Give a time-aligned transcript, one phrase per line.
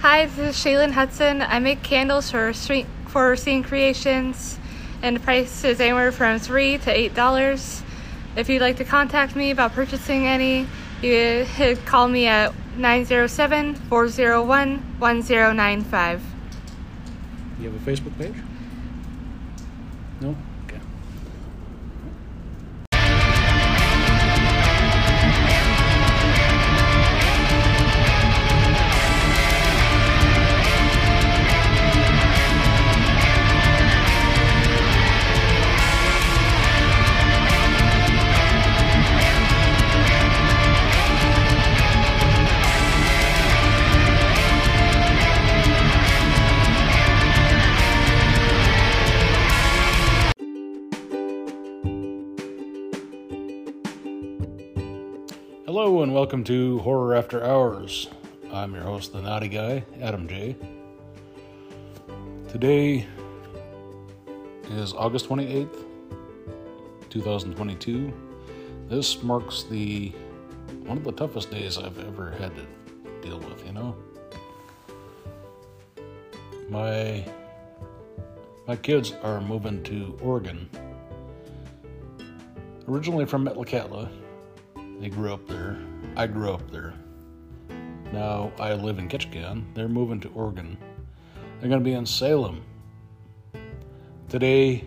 [0.00, 1.42] Hi, this is Shaylin Hudson.
[1.42, 4.58] I make candles for street, for Scene Creations,
[5.02, 7.82] and the price is anywhere from three to eight dollars.
[8.34, 10.66] If you'd like to contact me about purchasing any,
[11.02, 16.22] you could call me at 907 401 1095.
[17.60, 18.36] You have a Facebook page?
[20.22, 20.34] No?
[55.72, 58.08] Hello and welcome to Horror After Hours.
[58.52, 60.56] I'm your host, the Naughty Guy, Adam J.
[62.48, 63.06] Today
[64.72, 65.84] is August 28th,
[67.08, 68.12] 2022.
[68.88, 70.08] This marks the
[70.86, 72.66] one of the toughest days I've ever had to
[73.22, 73.96] deal with, you know?
[76.68, 77.24] My
[78.66, 80.68] my kids are moving to Oregon.
[82.88, 84.10] Originally from Metlakatla,
[85.00, 85.78] they grew up there.
[86.14, 86.92] I grew up there.
[88.12, 89.64] Now I live in Ketchikan.
[89.74, 90.76] They're moving to Oregon.
[91.58, 92.62] They're going to be in Salem.
[94.28, 94.84] Today,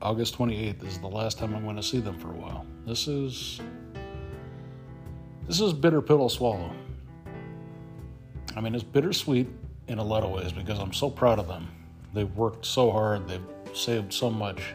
[0.00, 2.66] August 28th, is the last time I'm going to see them for a while.
[2.86, 3.60] This is
[5.46, 6.72] this is bitter pill to swallow.
[8.56, 9.48] I mean, it's bittersweet
[9.88, 11.68] in a lot of ways because I'm so proud of them.
[12.14, 13.28] They've worked so hard.
[13.28, 14.74] They've saved so much,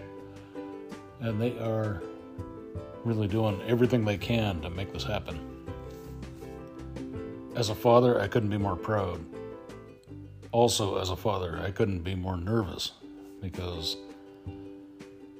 [1.19, 2.01] and they are
[3.05, 5.39] really doing everything they can to make this happen.
[7.55, 9.23] As a father, I couldn't be more proud.
[10.51, 12.91] Also, as a father, I couldn't be more nervous
[13.41, 13.95] because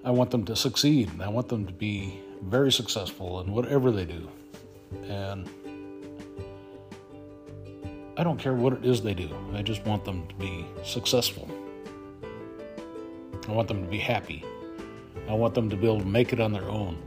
[0.05, 1.09] I want them to succeed.
[1.19, 4.29] I want them to be very successful in whatever they do.
[5.07, 5.49] And
[8.17, 11.49] I don't care what it is they do, I just want them to be successful.
[13.47, 14.43] I want them to be happy.
[15.27, 16.97] I want them to be able to make it on their own.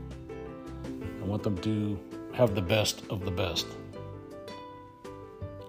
[1.21, 1.99] I want them to
[2.33, 3.67] have the best of the best.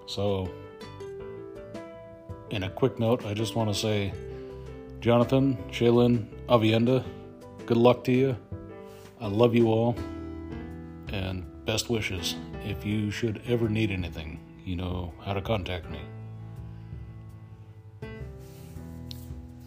[0.05, 0.49] So,
[2.49, 4.13] in a quick note, I just want to say,
[4.99, 7.03] Jonathan, Shaylin, Avienda,
[7.65, 8.37] good luck to you.
[9.19, 9.95] I love you all,
[11.09, 12.35] and best wishes.
[12.63, 16.01] If you should ever need anything, you know how to contact me.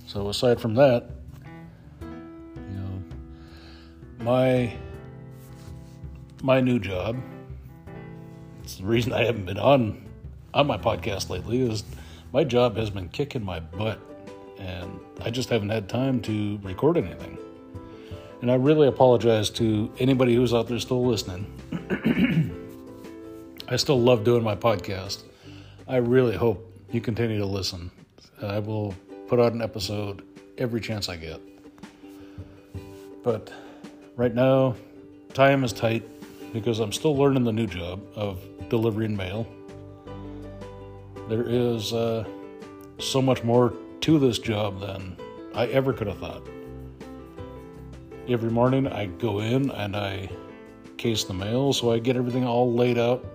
[0.07, 1.11] So, aside from that,
[2.01, 3.03] you know,
[4.21, 4.73] my
[6.45, 7.17] my new job.
[8.63, 10.05] It's the reason I haven't been on
[10.53, 11.85] on my podcast lately is
[12.35, 13.99] my job has been kicking my butt
[14.59, 17.39] and I just haven't had time to record anything.
[18.43, 21.47] And I really apologize to anybody who's out there still listening.
[23.69, 25.23] I still love doing my podcast.
[25.89, 27.91] I really hope you continue to listen.
[28.43, 28.95] I will
[29.29, 30.23] put out an episode
[30.59, 31.41] every chance I get.
[33.23, 33.51] But
[34.15, 34.77] right now,
[35.33, 36.14] time is tight
[36.55, 39.45] because I'm still learning the new job of delivering mail.
[41.29, 42.25] There is uh,
[42.99, 45.17] so much more to this job than
[45.53, 46.47] I ever could have thought.
[48.29, 50.31] Every morning I go in and I
[50.97, 53.27] case the mail, so I get everything all laid out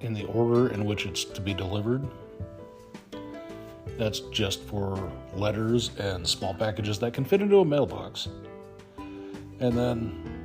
[0.00, 2.06] in the order in which it's to be delivered.
[3.98, 8.28] That's just for letters and small packages that can fit into a mailbox.
[9.58, 10.37] And then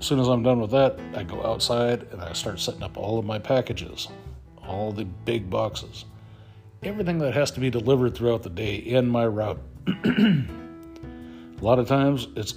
[0.00, 2.96] as soon as I'm done with that, I go outside and I start setting up
[2.96, 4.08] all of my packages,
[4.66, 6.04] all the big boxes,
[6.82, 9.60] everything that has to be delivered throughout the day in my route.
[9.86, 10.44] a
[11.60, 12.54] lot of times it's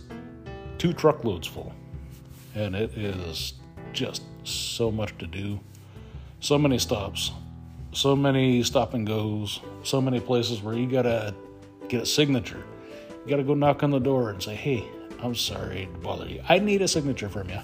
[0.78, 1.74] two truckloads full,
[2.56, 3.54] and it is
[3.94, 5.60] just so much to do.
[6.40, 7.32] So many stops,
[7.94, 11.34] so many stop and goes, so many places where you gotta
[11.88, 12.64] get a signature.
[13.24, 14.88] You gotta go knock on the door and say, hey,
[15.22, 16.42] I'm sorry to bother you.
[16.48, 17.60] I need a signature from you.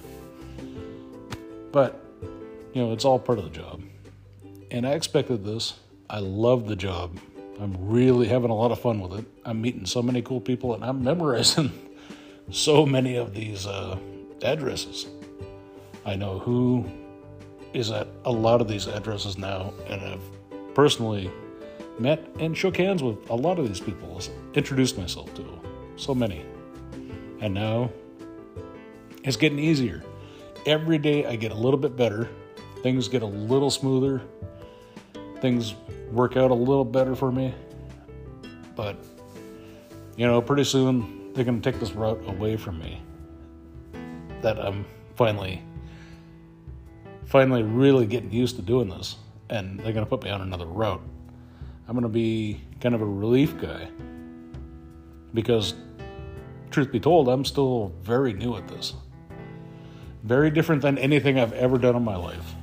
[1.71, 2.03] But,
[2.73, 3.81] you know, it's all part of the job.
[4.71, 5.73] And I expected this.
[6.09, 7.17] I love the job.
[7.59, 9.25] I'm really having a lot of fun with it.
[9.45, 11.71] I'm meeting so many cool people and I'm memorizing
[12.51, 13.97] so many of these uh,
[14.41, 15.07] addresses.
[16.05, 16.85] I know who
[17.73, 21.31] is at a lot of these addresses now, and I've personally
[22.00, 24.19] met and shook hands with a lot of these people,
[24.53, 25.45] introduced myself to
[25.95, 26.45] so many.
[27.44, 27.92] And now
[29.25, 30.01] it's getting easier.
[30.66, 32.30] Every day I get a little bit better.
[32.81, 34.22] Things get a little smoother.
[35.44, 35.75] things
[36.10, 37.54] work out a little better for me.
[38.78, 38.95] But,
[40.16, 43.01] you know, pretty soon they're going to take this route away from me.
[44.42, 44.86] That I'm
[45.18, 45.62] finally,
[47.25, 49.18] finally really getting used to doing this.
[49.50, 51.01] And they're going to put me on another route.
[51.89, 53.89] I'm going to be kind of a relief guy.
[55.34, 55.74] Because,
[56.74, 58.94] truth be told, I'm still very new at this.
[60.24, 62.54] Very different than anything I've ever done in my life.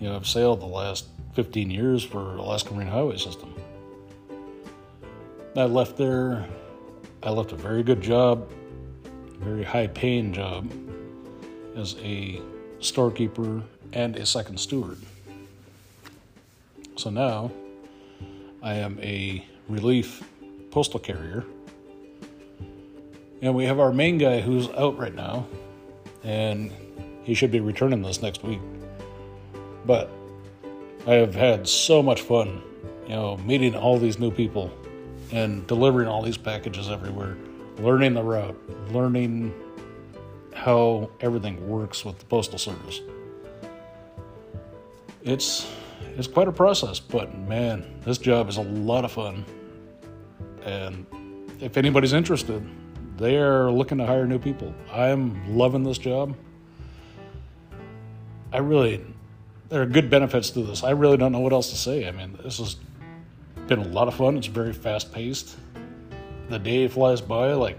[0.00, 3.54] You know, I've sailed the last 15 years for Alaska Marine Highway System.
[5.56, 6.46] I left there,
[7.22, 8.50] I left a very good job,
[9.38, 10.70] very high paying job
[11.76, 12.40] as a
[12.80, 13.62] storekeeper
[13.92, 14.98] and a second steward.
[16.96, 17.50] So now
[18.62, 20.22] I am a relief
[20.70, 21.44] postal carrier.
[23.40, 25.46] And we have our main guy who's out right now,
[26.24, 26.72] and
[27.22, 28.60] he should be returning this next week.
[29.86, 30.10] But
[31.06, 32.62] I have had so much fun,
[33.04, 34.70] you know, meeting all these new people
[35.30, 37.36] and delivering all these packages everywhere,
[37.78, 38.58] learning the route,
[38.92, 39.54] learning
[40.52, 43.00] how everything works with the postal service.
[45.22, 45.70] It's
[46.16, 49.44] it's quite a process, but man, this job is a lot of fun.
[50.64, 51.06] And
[51.60, 52.68] if anybody's interested,
[53.18, 54.74] they are looking to hire new people.
[54.92, 56.36] I'm loving this job.
[58.52, 59.04] I really
[59.68, 60.82] there are good benefits to this.
[60.82, 62.08] I really don't know what else to say.
[62.08, 62.76] I mean, this has
[63.66, 64.38] been a lot of fun.
[64.38, 65.56] It's very fast paced.
[66.48, 67.78] The day flies by like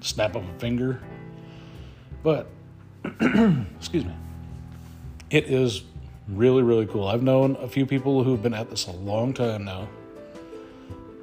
[0.00, 1.00] snap of a finger.
[2.22, 2.48] But
[3.20, 4.14] excuse me.
[5.30, 5.82] It is
[6.28, 7.06] really really cool.
[7.06, 9.88] I've known a few people who've been at this a long time now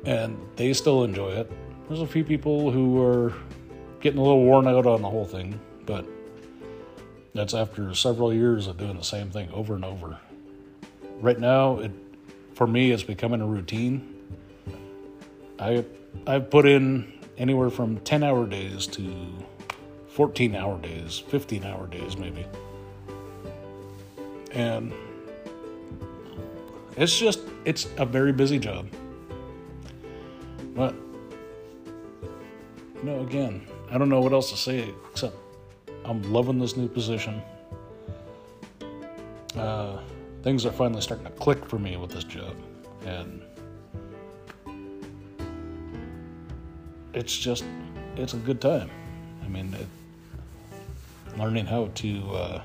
[0.05, 1.51] and they still enjoy it.
[1.87, 3.33] There's a few people who are
[3.99, 6.05] getting a little worn out on the whole thing, but
[7.35, 10.19] that's after several years of doing the same thing over and over.
[11.19, 11.91] Right now, it
[12.55, 14.15] for me it's becoming a routine.
[15.59, 15.85] I
[16.25, 19.13] I've put in anywhere from 10 hour days to
[20.07, 22.45] 14 hour days, 15 hour days maybe.
[24.51, 24.91] And
[26.97, 28.87] it's just it's a very busy job.
[30.73, 30.95] But
[33.05, 33.61] you know again,
[33.91, 35.35] I don't know what else to say except
[36.05, 37.39] I'm loving this new position.
[39.55, 39.99] Uh,
[40.41, 42.55] things are finally starting to click for me with this job,
[43.05, 43.43] and
[47.13, 47.63] it's just
[48.15, 48.89] it's a good time.
[49.43, 52.61] I mean, it, learning how to uh,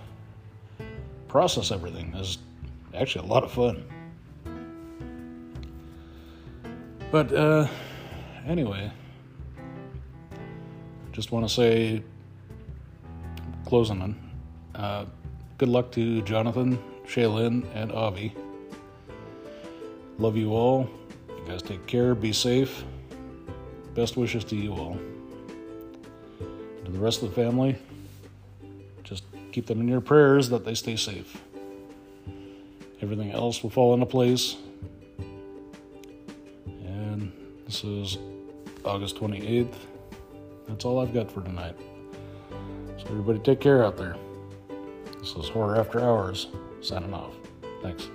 [1.28, 2.38] process everything is
[2.94, 3.84] actually a lot of fun.
[7.10, 7.68] But uh,
[8.46, 8.90] anyway,
[11.20, 12.02] just want to say
[13.66, 14.30] closing on.
[14.74, 15.04] Uh,
[15.58, 18.34] good luck to Jonathan, Shaylin, and Avi.
[20.16, 20.88] Love you all.
[21.28, 22.14] You guys take care.
[22.14, 22.84] Be safe.
[23.94, 24.98] Best wishes to you all.
[26.86, 27.76] To the rest of the family,
[29.04, 31.36] just keep them in your prayers that they stay safe.
[33.02, 34.56] Everything else will fall into place.
[36.86, 37.30] And
[37.66, 38.16] this is
[38.86, 39.89] August 28th.
[40.70, 41.74] That's all I've got for tonight.
[42.98, 44.16] So everybody take care out there.
[45.18, 46.46] This is Horror After Hours,
[46.80, 47.34] signing off.
[47.82, 48.08] Thanks.